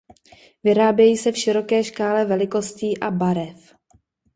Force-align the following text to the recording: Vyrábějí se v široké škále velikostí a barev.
Vyrábějí 0.63 1.17
se 1.17 1.31
v 1.31 1.37
široké 1.37 1.83
škále 1.83 2.25
velikostí 2.25 2.97
a 2.99 3.11
barev. 3.11 3.75